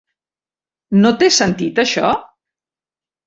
[1.03, 2.09] No té sentit això?